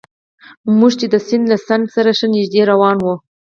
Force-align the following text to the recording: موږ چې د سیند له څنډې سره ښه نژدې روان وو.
موږ 0.77 0.91
چې 0.99 1.07
د 1.13 1.15
سیند 1.27 1.45
له 1.51 1.57
څنډې 1.67 1.87
سره 1.95 2.11
ښه 2.17 2.27
نژدې 2.33 2.61
روان 2.71 2.97
وو. 3.03 3.15